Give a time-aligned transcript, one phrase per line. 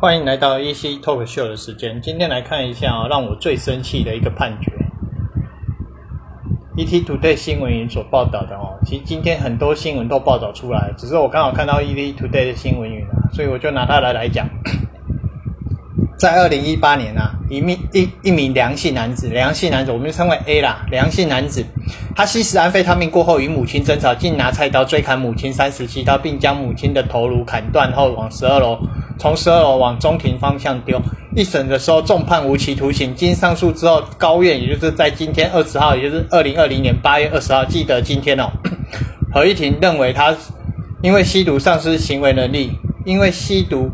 [0.00, 2.00] 欢迎来到 EC Talk Show 的时间。
[2.00, 4.70] 今天来看一下啊，让我最生气的一个判决。
[6.76, 14.48] ET Today 新闻云所报道的哦，其实今天很多新闻都报道出来，只是我刚好看到 ET Today 的新闻云啊，所以我就拿它来来讲。
[16.16, 21.64] 在二零一八年啊，一名一一名良性男子，良性男子我们就称为 A 啦，良性男子，
[22.14, 28.78] 他吸食安非他命过后与母亲争吵，竟拿菜刀追砍母亲三十七刀，并将母亲的头颅砍断后往十二楼，
[29.18, 31.00] 从十二楼往中庭方向丢。
[31.34, 38.50] 一审的时候重判无期徒刑，经上诉之后，高院也就是在今天二十号，也就是二零二零年八月二十号，记得今天哦，
[39.32, 40.36] 合议庭认为他
[41.02, 42.72] 因为吸毒丧失行为能力，
[43.04, 43.90] 因为吸毒。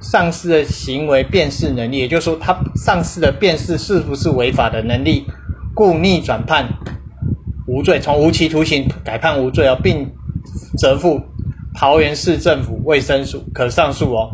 [0.00, 5.26] 丧失的行为辨识能力，也就是说，他丧失了辨识是不是违法的能力，
[5.74, 6.68] 故逆转判
[7.66, 10.08] 无罪，从无期徒刑改判无罪哦，并
[10.78, 11.20] 责付
[11.74, 14.30] 桃园市政府卫生署可上诉哦。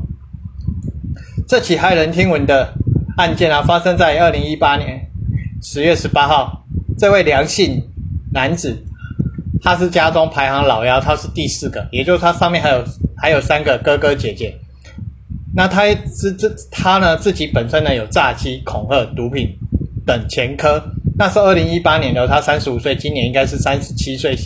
[1.48, 2.72] 这起骇人听闻的
[3.16, 5.10] 案件啊，发生在二零一八年
[5.62, 6.64] 十月十八号。
[6.96, 7.82] 这位梁姓
[8.32, 8.84] 男子，
[9.60, 12.84] 他是家中排行老幺，他是第四个，也就是他上面还有
[13.16, 14.54] 还有三个哥哥姐姐。
[15.56, 15.82] 那他
[16.20, 19.48] 这这他呢自己本身呢有诈欺、恐吓、毒品
[20.04, 20.82] 等前科。
[21.16, 24.36] 那是二零一八年的，他三十五岁，今年应该是三十七岁。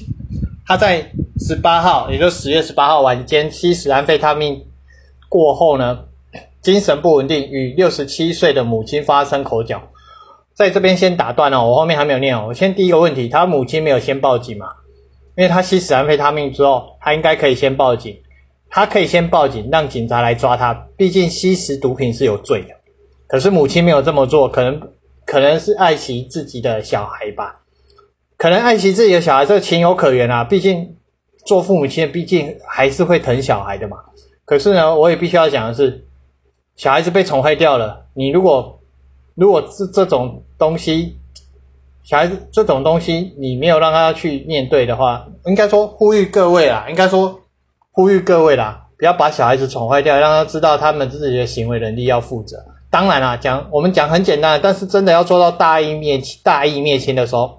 [0.67, 1.03] 他在
[1.39, 4.63] 十八号，也就十月十八号晚间吸食安非他命
[5.31, 5.99] 过后呢，
[6.61, 9.81] 精神不稳定，与六十七岁的母亲发生口角。
[10.53, 12.45] 在这边先打断哦，我后面还没有念哦。
[12.49, 14.67] 我先第一个问题，他母亲没有先报警嘛？
[15.39, 18.15] 因为他吸食安非他命之后，他应该可以先报警。
[18.71, 20.75] 他可以先报警，让警察来抓他。
[20.97, 22.69] 毕竟吸食毒品是有罪的。
[23.27, 24.81] 可是母亲没有这么做，可能
[25.25, 27.63] 可能是爱惜自己的小孩吧？
[28.37, 30.45] 可能爱惜自己的小孩，这情有可原啊。
[30.45, 30.97] 毕竟
[31.47, 33.97] 做父母亲，毕竟还是会疼小孩的嘛。
[34.45, 36.07] 可是呢，我也必须要讲的是，
[36.77, 38.07] 小孩子被宠坏掉了。
[38.15, 38.81] 你如果
[39.35, 41.17] 如果是这种东西，
[42.03, 47.41] 小孩子这种东西，你没有让他去面对的话，应该说呼吁各位啊，应该说。
[47.99, 52.57] 呼吁各位啦，不要把小孩子宠坏掉，让他知道他们自己的行为能力要负责。
[52.91, 57.59] 当然啦，讲我们讲很简单，但是真的要做到大义灭、大义灭亲的时候，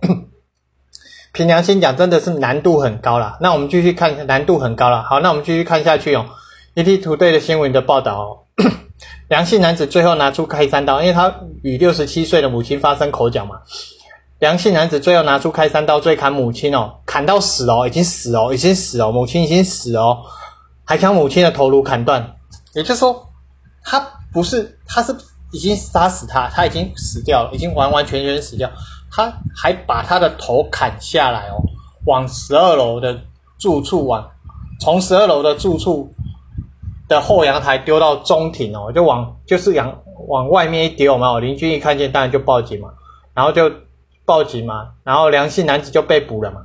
[1.33, 3.37] 凭良心讲，真的是难度很高啦。
[3.41, 5.03] 那我们继续看，难度很高了。
[5.03, 6.25] 好，那我们继续看下去哦。
[6.73, 8.39] ET 图队的新闻的报道哦，
[9.27, 13.57] 良性男子最后拿出开山刀，因为他与六十七岁的母亲发生口角嘛。
[14.39, 20.19] 良性男子最后拿出开山刀追砍母亲哦，砍到死哦，已经死哦，已经死哦，母亲已经死哦，
[20.85, 22.37] 还将母亲的头颅砍断。
[22.73, 23.27] 也就是说，
[23.83, 23.99] 他
[24.31, 25.13] 不是，他是
[25.51, 28.71] 已经杀死他，他已经死掉了，已经完完全全死掉。
[29.11, 31.59] 他还把他的头砍下来哦，
[32.05, 33.19] 往十二楼的
[33.57, 34.25] 住处往，
[34.79, 36.09] 从十二楼的住处
[37.09, 42.87] 的后阳台丢到中庭哦，就往就是往往外面一丢嘛，邻居一看见，当然就报警嘛，
[43.33, 43.69] 然后就。
[44.29, 46.61] 报警嘛，然后良性男子就被捕了嘛。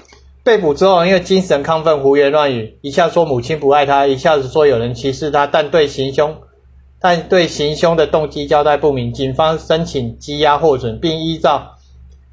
[0.44, 6.36] 被捕之后，因为精神亢奋、胡言乱语，一下说母亲不爱他，一下子说有人歧视他，但对行凶，
[7.00, 9.10] 但对行凶的动机交代不明。
[9.10, 11.74] 警方申请羁押获准，并依照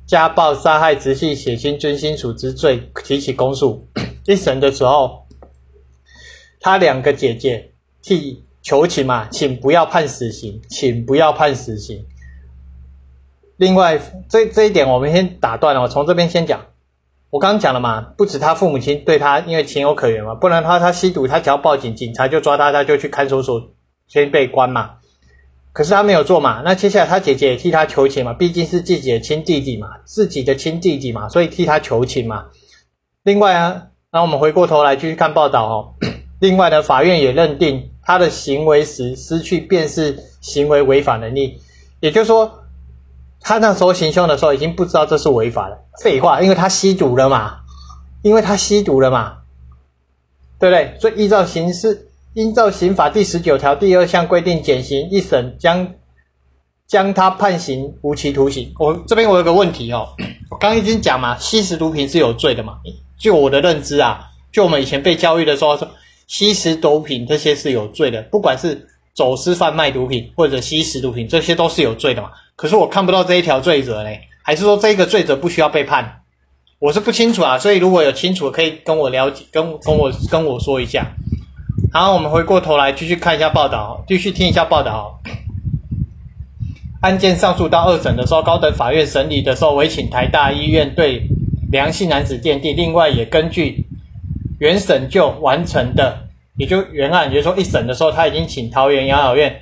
[0.05, 3.87] 家暴、杀害直系血亲尊亲属之罪提起公诉。
[4.27, 5.25] 一审的时候，
[6.59, 7.71] 他两个姐姐
[8.01, 12.05] 替求情嘛，请不要判死刑，请不要判死刑。
[13.63, 13.97] 另外，
[14.29, 15.81] 这这一点我们先打断了。
[15.81, 16.59] 我从这边先讲，
[17.29, 23.61] 我刚刚讲了嘛，不止他父母亲对他，因为情有可原嘛，不然他他吸毒，他只要报警，警察就抓他，他就去看守所
[24.05, 24.95] 先被关嘛。
[25.71, 32.45] 可是他没有做嘛，那接下来他姐姐也替他求情嘛，毕竟是自己的亲弟弟嘛，自己的亲弟弟嘛，所以替他求情嘛。
[33.23, 35.93] 另外啊，那我们回过头来继续看报道哦。
[36.41, 41.57] 另外呢，法院也认定他的行为时失去辨识行为违法能力，
[42.01, 42.59] 也就是说。
[43.43, 45.77] 他那时候行凶的时候，已经不知道这是违法的。
[46.01, 47.57] 废话，因为他吸毒了嘛，
[48.21, 49.39] 因为他吸毒了嘛，
[50.57, 50.97] 对不对？
[50.99, 55.93] 所以依照刑事，依照刑法第十九条第二项规定，减刑一审将
[56.87, 58.73] 将他判刑无期徒刑。
[58.79, 60.07] 我这边我有个问题哦，
[60.49, 62.77] 我刚已经讲嘛，吸食毒品是有罪的嘛。
[63.19, 65.87] 就我的认知啊，就我们以前被教育的时候说，
[66.27, 72.29] 吸食毒品这些是有罪的，不管是走私贩卖毒品或者吸食毒品，这些都是有罪的嘛。
[72.55, 74.09] 可是我看不到这一条罪责呢，
[74.41, 76.21] 还是说这个罪责不需要被判？
[76.79, 81.13] 我是不清楚啊，所以如果有清楚可以跟我了解，跟跟我跟我说一下。
[81.93, 85.21] 好，我们回过头来继续看一下报道，继续听一下报道。
[87.01, 91.27] 案件上诉到二审的时候，高等法院审理的时候，委请台大医院对
[91.71, 93.85] 良性男子鉴定，另外也根据
[94.59, 96.27] 原审就完成的
[96.57, 99.61] 也就原案，也就是说一审的时候，他已经请桃园养老院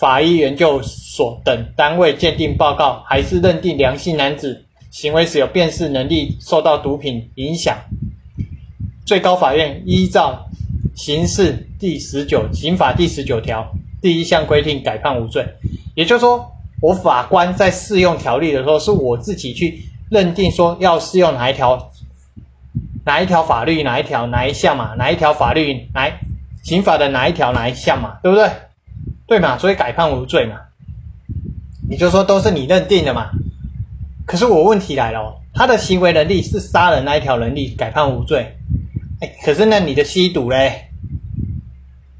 [0.00, 7.76] 法医研究所等单位鉴定报告，还是认定良性男子行为时有辨识能力受到毒品影响。
[9.04, 10.46] 最高法院依照
[10.96, 13.70] 刑事第十九刑法第十九条
[14.00, 15.46] 第一项规定改判无罪。
[15.94, 16.50] 也就是说，
[16.80, 21.90] 我法官在适用条例的时候，是我自己去认定说要适用哪一条。
[23.04, 24.94] 哪一条法律哪一条哪一项嘛？
[24.96, 26.10] 哪一条法律哪
[26.62, 28.18] 刑法的哪一条哪一项嘛？
[28.22, 28.48] 对不对？
[29.30, 29.56] 对嘛？
[29.56, 30.56] 所以改判无罪嘛？
[31.88, 33.30] 你就说都是你认定的嘛？
[34.26, 38.56] 可是我问题来了，他的行为能力是杀人那一条能力改判无罪，
[39.20, 40.88] 哎，可是那你的吸毒嘞？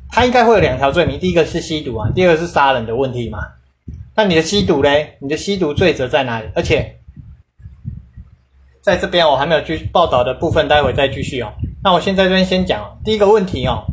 [0.08, 3.40] 他应该会有两条罪名，第一个是吸毒啊，第二个是杀人的问题嘛？
[4.14, 5.16] 那你的吸毒嘞？
[5.18, 6.46] 你的吸毒罪责在哪里？
[6.54, 6.96] 而且。
[8.82, 11.52] 在这边我还没有去报道的部分，待会再继续哦。
[11.82, 13.84] 那我现在这边先讲第一个问题哦，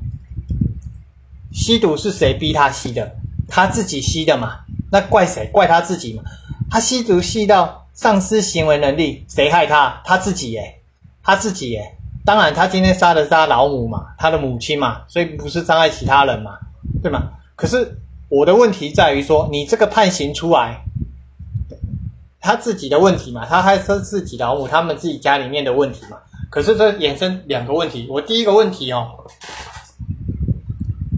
[1.57, 3.15] 吸毒是谁逼他吸的？
[3.49, 4.59] 他自己吸的嘛？
[4.91, 5.49] 那怪谁？
[5.51, 6.21] 怪他自己嘛？
[6.69, 9.99] 他吸毒吸到丧失行为能力，谁害他？
[10.05, 10.79] 他自己耶，
[11.23, 11.97] 他自己耶。
[12.23, 16.59] 当然，他今天杀的是他老母嘛，他的母亲嘛，所以不是伤害其他人嘛，
[17.01, 17.23] 对吗？
[17.55, 17.97] 可是
[18.29, 20.83] 我的问题在于说，你这个判刑出来。
[22.39, 26.17] 他自己的问题嘛，他还是自己老母，他们自己家里面的问题嘛。
[26.49, 29.09] 可是这衍生两个问题，我第一个问题哦，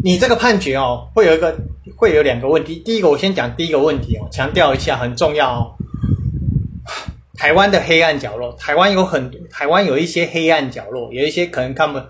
[0.01, 1.57] 你这个判决哦，会有一个
[1.97, 2.77] 会有两个问题。
[2.77, 5.75] 第一个我先讲第一个问题哦，强调一下很重要哦。
[7.35, 12.05] 台湾的黑暗角落，台湾有很多，台湾有一些黑暗角落，有一些可能他们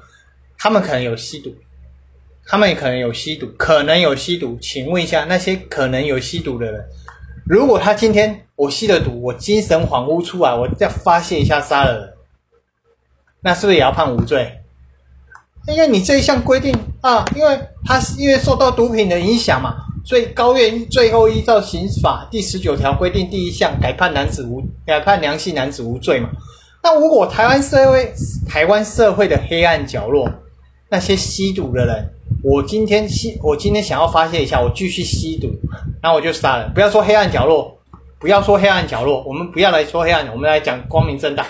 [0.57, 1.55] 他们可能有吸毒，
[2.45, 4.57] 他们也可能有吸毒，可能有吸毒。
[4.61, 6.85] 请问一下那些可能有吸毒的人。
[7.45, 12.13] 如果他今天我吸了毒，我精神恍惚出来，我再发泄一下杀了人，
[13.41, 14.58] 那是不是也要判无罪？
[15.69, 26.29] 因为你这一项规定啊，因为他是因为受到毒品的影响嘛，所以高院最后依照刑法第十九条规定第一项改判男子无改判良性男子无罪嘛。
[26.81, 28.13] 那如果台湾社会
[28.47, 30.29] 台湾社会的黑暗角落，
[30.89, 32.09] 那些吸毒的人。
[32.41, 35.49] 我今天吸，我今天想要发泄一下，我继续吸毒，
[36.01, 36.71] 然后我就杀人。
[36.73, 37.77] 不要说黑暗角落，
[38.17, 41.45] 不要说黑暗角落，我们不要来说黑暗，我们来讲光明正大。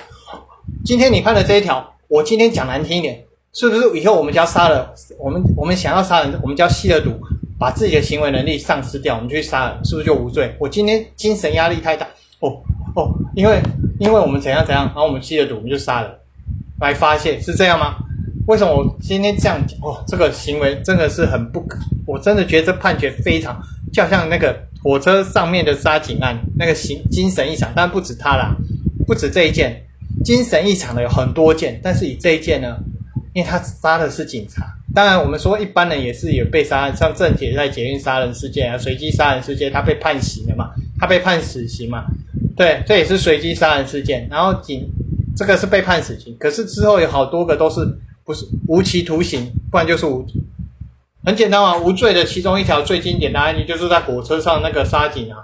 [0.84, 3.24] 今天你判的这一条，我今天讲难听一点，
[3.54, 4.94] 是不是以后我们就要杀了？
[5.20, 7.12] 我们我们想要杀人，我们就要吸了毒，
[7.58, 10.56] 把自己的行为能力丧失掉，我们去杀人，是不是就无罪？
[10.60, 12.08] 我今天精神压力太大，
[12.40, 12.62] 哦
[12.96, 13.60] 哦，因为
[14.00, 16.12] 因为我们怎样怎样，然后我们吸了毒，我们就杀人
[16.80, 17.96] 来发泄，是这样吗？
[18.48, 19.78] 为什么我今天这样讲？
[19.82, 23.60] 哦，这个行为真的是很不可，我真的觉得这判决非常，
[23.92, 28.56] 就像那个火车上面的杀警案，那个行精神异常，但不止他啦，
[29.06, 29.86] 不止这一件，
[30.24, 32.76] 精神异常的有很多件，但是以这一件呢，
[33.40, 42.04] 因为他杀的是警察，当然我们说一般人也是有被杀，像郑铁在捷运杀人事件啊，随机杀人事件，他被判刑了嘛，他被判死刑嘛，
[42.56, 44.88] 对，这也是随机杀人事件，然后警
[45.36, 47.80] 这个是被判死刑，可是之后有好多个都是。
[48.26, 50.24] 不是无期徒刑，不然就是无，
[51.26, 55.38] 很简单嘛，无罪的其中一条最经典的案例就是在火车上那个杀警啊，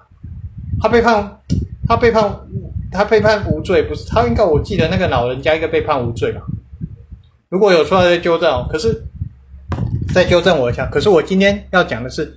[0.79, 1.39] 他被判，
[1.87, 2.31] 他被判，
[2.91, 6.43] 他被判无罪，不是他应该我记得那个老人家应该被判无罪吧？
[7.55, 8.67] 如果有错再纠正哦。
[8.69, 9.01] 可是
[10.13, 12.35] 再纠正我一下，可是我今天要讲的是，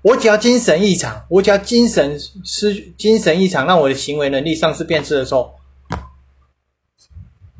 [0.00, 5.52] 我只要精神异常，我只要精神失精神异常，让我的行为能力丧失辨识的时候，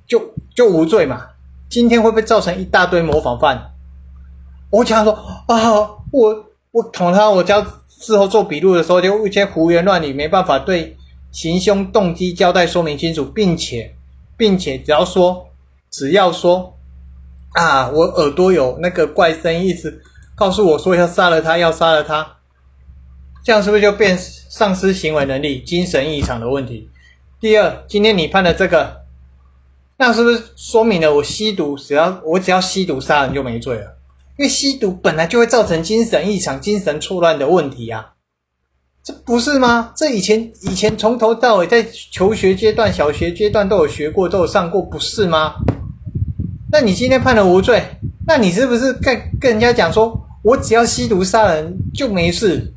[0.07, 1.27] 就就无罪嘛。
[1.69, 3.71] 今天会不会造成一大堆模仿犯？
[4.71, 5.13] 我讲说
[5.49, 5.73] 啊，
[6.11, 10.97] 我我捅他，我叫事后做笔录的时候就一些胡言乱语，没办法对
[11.33, 13.95] 行凶动机交代说明清楚，并且
[14.39, 15.47] 并且只要说
[15.93, 16.77] 只要说
[17.53, 20.03] 啊，我耳朵有那个怪声音，一直
[20.35, 22.39] 告诉我说要杀了他，要杀了他，
[23.45, 26.89] 这样是不是就变丧失行为能力、精神异常的问题？
[27.39, 29.03] 第二，今天你判的这个。
[29.99, 33.99] 那是不是说明了我吸毒只要我只要吸毒杀人就没罪了？
[34.37, 38.15] 因为吸毒本来就会造成精神异常、精神错乱的问题啊，
[39.05, 39.93] 这不是吗？
[39.95, 45.55] 这以前以前从头到尾在求学阶段、小学阶段都有学过、都有上过，不是吗？
[46.73, 47.83] 那你今天判了无罪，
[48.27, 52.73] 那你是不是跟跟人家讲说，我只要吸毒杀人就没事？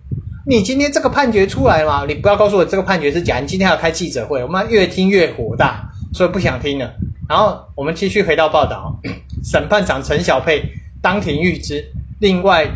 [0.46, 2.06] 你今天这个判决出来嘛？
[2.06, 6.94] 你不要告诉我这个判决是假，你今天要开记者会，我们越听越火大，所以不想听了。
[7.30, 9.00] 然后我们继续回到报道，
[9.46, 10.62] 审判长陈小佩
[11.02, 11.82] 当庭预知，
[12.20, 12.70] 另外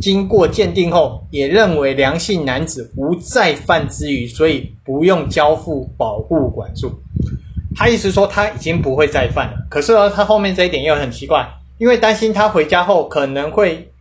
[0.00, 6.90] 经过鉴定后，也认为良性男子无再犯之余，所以不用交付保护管束。
[7.78, 9.54] 他意思说他已经不会再犯了。
[9.70, 13.92] 可是呢，他后面这一点又很奇怪，因为担心他回家后可能会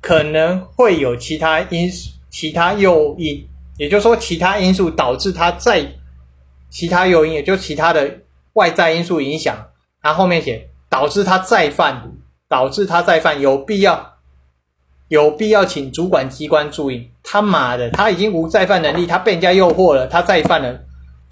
[0.00, 1.90] 可能会有其他因、
[2.30, 3.44] 其他诱因，
[3.76, 5.84] 也就是说，其他因素导致他再
[6.70, 8.18] 其他诱因，也就其他的
[8.52, 9.56] 外在因素影响。
[10.00, 12.12] 他后面写导致他再犯，
[12.48, 14.14] 导致他再犯，有必要
[15.08, 17.10] 有必要请主管机关注意。
[17.24, 20.85] 他妈的，他已经无再犯能力，他被人家诱惑了，他再犯了。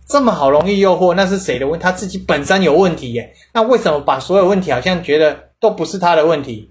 [0.07, 1.81] 这么好容易诱惑，那是谁的问？
[1.81, 3.35] 他自己本身有问题耶。
[3.55, 6.71] 那为什么把所有问题好像觉得都不是他的问题，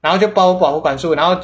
[0.00, 1.40] 然后就包保护管束，然后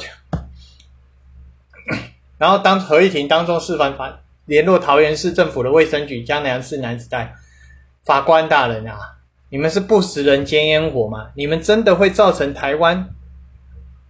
[2.39, 7.35] 然后当合议庭当中示范法联络桃园市政府的卫生局江南市男子代
[8.05, 8.97] 法官大人啊，
[9.49, 11.27] 你们是不食人间烟火吗？
[11.35, 13.09] 你们真的会造成台湾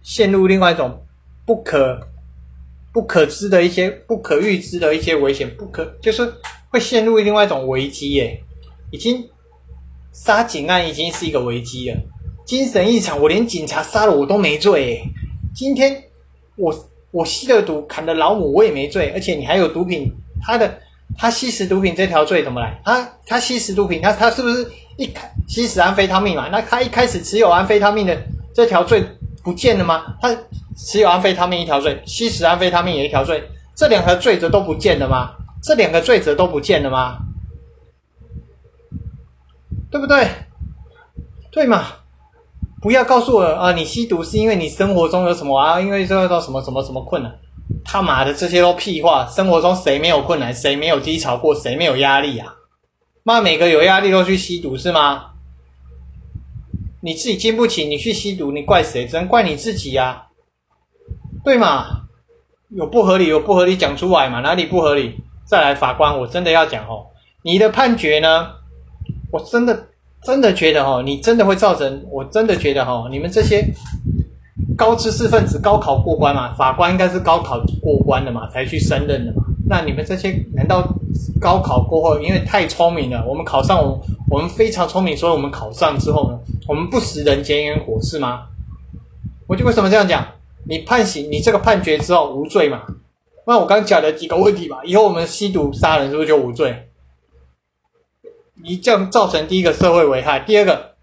[0.02, 1.04] 陷入另外一种
[1.44, 2.06] 不可
[2.92, 6.32] 不可知的一些不可预知的一些危险，不可就是。
[6.76, 8.38] 会陷入另外一种危机耶，
[8.90, 9.26] 已经
[10.12, 11.96] 杀警案已经是一个危机了，
[12.44, 15.02] 精神异常，我连警察杀了我都没罪。
[15.54, 16.04] 今天
[16.56, 20.78] 我我吸了毒砍了老母我也没罪，而且你还有毒品，他的
[21.16, 22.78] 他吸食毒品这条罪怎么来？
[22.84, 26.50] 他他吸食毒品，他他是不是一开吸食安非他命嘛？
[26.52, 28.14] 那他一开始持有安非他命的
[28.52, 29.02] 这条罪
[29.42, 30.14] 不见了吗？
[30.20, 30.28] 他
[30.76, 33.42] 持有安非他命一条罪，吸食安非他命也一条罪，
[33.74, 35.30] 这两条罪责都不见了吗？
[35.62, 37.18] 这两个罪责都不见了吗？
[39.90, 40.28] 对不对？
[41.50, 41.84] 对嘛？
[42.82, 43.72] 不要告诉我啊！
[43.72, 45.80] 你吸毒是因为你生活中有什么啊？
[45.80, 47.38] 因为这到什么什么什么困难？
[47.84, 49.26] 他妈的，这些都屁话！
[49.28, 50.54] 生活中谁没有困难？
[50.54, 51.54] 谁没有低潮过？
[51.54, 52.54] 谁没有压力啊？
[53.22, 55.32] 妈，每个有压力都去吸毒是吗？
[57.00, 59.06] 你自己经不起，你去吸毒，你怪谁？
[59.06, 60.26] 只能怪你自己呀，
[61.42, 62.02] 对嘛？
[62.68, 64.40] 有不合理，有不合理，讲出来嘛？
[64.40, 65.20] 哪里不合理？
[65.46, 67.06] 再来，法官，我真的要讲哦，
[67.42, 68.48] 你的判决呢？
[69.30, 69.86] 我真的
[70.22, 73.64] 真的觉得哦，你真的会造成，我真的觉得哦，你们这些
[74.76, 76.52] 高知识分子高考过关嘛？
[76.54, 79.44] 法官应该是高考过关的嘛，才去升任的嘛？
[79.68, 80.82] 那你们这些难道
[81.40, 88.46] 高考过后，因为太聪明了，我们考上，我我们非常聪明，所以我们考上之后呢，我们不食人间烟火是吗？
[89.46, 90.26] 我就为什么这样讲？
[90.64, 92.82] 你判刑，你这个判决之后无罪嘛？
[93.46, 96.88] 那我刚讲的几个问题吧，以后我们吸毒杀人是不是就无罪？
[98.62, 100.94] 你这样造成第一个社会危害，第二个，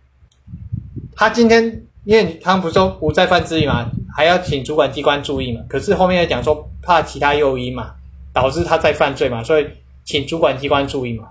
[1.15, 5.61] 他今天因为他们不是说不再犯之余嘛，还要请主管机关注意嘛？
[5.69, 7.95] 可是后面又讲说怕其他诱因嘛，
[8.33, 9.65] 导致他再犯罪嘛，所以
[10.03, 11.29] 请主管机关注意嘛。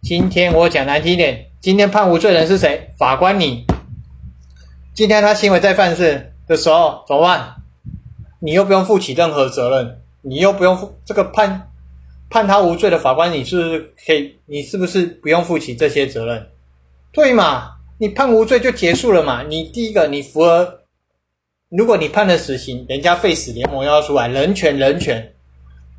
[0.00, 2.90] 今天我讲难听点，今天判无罪人是谁？
[2.96, 3.66] 法官你。
[4.94, 7.56] 今天他行为再犯事的时候怎么办？
[8.40, 10.00] 你又不用负起任何责任。
[10.22, 11.70] 你又不用负这个判
[12.30, 14.36] 判他无罪的法官，你是不是可以？
[14.46, 16.46] 你是不是不用负起这些责任？
[17.12, 17.76] 对嘛？
[17.98, 19.42] 你判无罪就结束了嘛？
[19.42, 20.80] 你第一个，你符合，
[21.70, 25.34] 如果你判了死刑，人家废死联盟要出来，人权人权，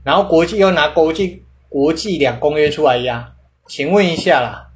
[0.04, 3.34] 然后国际又拿国际国际两公约出来压，
[3.68, 4.70] 请问一下啦，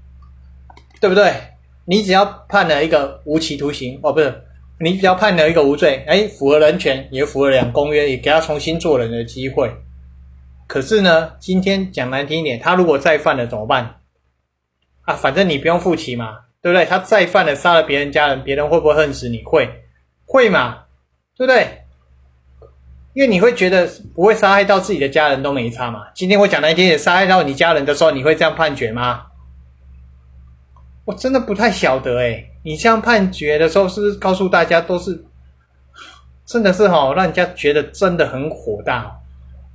[1.00, 1.34] 对不对？
[1.86, 4.42] 你只要判了一个无期徒刑，哦，不是。
[4.80, 9.72] 你只要判了一个无罪，哎，符合人权，也符合两公约，也给他重新做人的机会。
[10.68, 14.00] 可是呢，今天讲难听一点，他如果再犯了怎么办？
[15.04, 16.86] 啊，反正你不用负起嘛，对不对？
[16.86, 19.44] 他再犯了，杀了别人家人，别人会不会恨死你？
[19.44, 19.70] 会，
[20.26, 20.86] 会嘛，
[21.38, 21.80] 对不对？
[23.14, 26.08] 因为你会觉得不会杀害到自己的家人都没差嘛。
[26.16, 29.28] 今天我讲难听点，杀害到你家人的时候，你会这样判决吗？
[31.06, 32.44] 我真的不太晓得哎。
[32.66, 35.22] 你这样判决的时候，是不是告诉大家都是，
[36.46, 39.14] 真的是哈，让人家觉得真的很火大，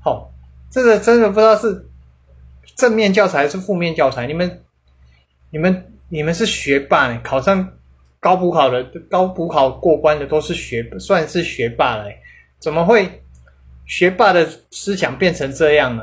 [0.03, 0.33] 好，
[0.71, 1.87] 这个真的不知道是
[2.77, 4.27] 正面教材还是负面教材。
[4.27, 4.63] 你们、
[5.51, 7.75] 你们、你们是学霸，考上
[8.21, 12.07] 高补考的、高补考过关的都是学，算是学霸了，
[12.59, 13.23] 怎么会
[13.85, 16.03] 学霸的思想变成这样呢？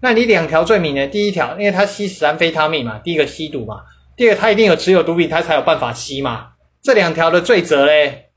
[0.00, 1.06] 那你两条罪名呢？
[1.08, 3.82] 第一条，因为他吸食安非他命嘛，第一个吸毒嘛。
[4.16, 6.52] 第二，他一定有持有毒品，他才有办法吸嘛。
[6.80, 8.30] 这两条的罪责嘞，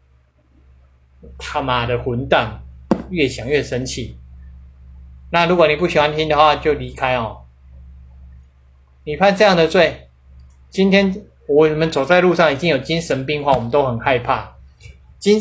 [1.38, 2.62] 他妈的混蛋，
[3.10, 4.18] 越想越生气。
[5.32, 7.38] 那如果你不喜欢听的话，就离开哦。
[9.04, 10.10] 你判这样的罪，
[10.70, 11.16] 今天
[11.48, 14.56] 我们走在路上已经有精神病患，我们都很害怕。
[15.20, 15.40] 精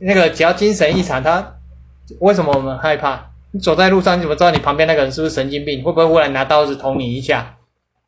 [0.00, 1.56] 那个只要精神异常，他
[2.20, 3.31] 为什么我们害怕？
[3.52, 5.82] 你走在路上，你怎么知道你旁边那个人是不是神经病？
[5.82, 7.56] 会不会忽然拿刀子捅你一下？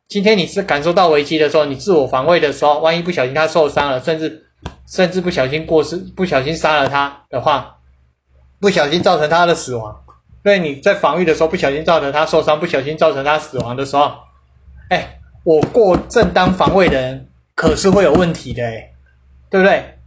[0.07, 4.43] 今天你是感受到危机的时候，你自我防卫的时候，万一不小心他受伤了，甚至
[4.87, 7.77] 甚至不小心过失，不小心杀了他的话，
[8.59, 9.95] 不小心造成他的死亡，
[10.43, 14.11] 对你在防御的时候不小心造成他受伤，不小心造成他死亡的时候，
[14.89, 18.91] 哎，我过正当防卫的人可是会有问题的哎，
[19.49, 19.97] 对不对？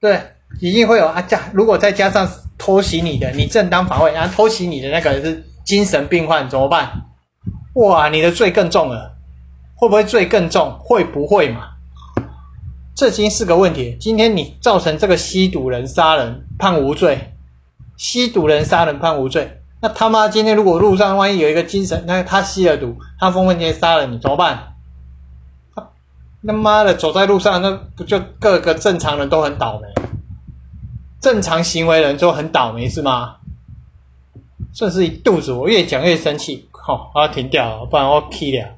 [0.00, 0.20] 对，
[0.60, 1.20] 一定会有啊。
[1.22, 6.90] 加如果再加上偷袭你的，你正当防卫，然后偷袭你的那个人是精神病患，怎么办？
[7.74, 9.16] 哇，你的罪更重了，
[9.74, 10.78] 会不会罪更重？
[10.78, 11.70] 会不会嘛？
[12.94, 13.96] 这已经是个问题。
[14.00, 17.32] 今天你造成这个吸毒人杀人判无罪，
[17.96, 19.60] 吸毒人杀人判无罪。
[19.82, 24.74] 那他妈今天如果路上万一有一个精神，那他吸了毒，他疯疯癫癫杀了你怎么办？
[25.74, 25.88] 他
[26.46, 29.88] 他妈的走在路上，那不就各个正常人都很倒霉？
[31.24, 33.36] 正常行为人就很倒霉是吗？
[34.74, 38.74] 这是一肚子，我越讲越生气，好，我要停掉了，不然我 K 了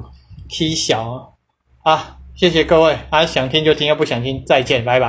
[0.49, 1.35] ，K 小
[1.83, 2.19] 啊！
[2.37, 5.05] 谢谢各位，啊想听就听，要不想听再见，拜拜。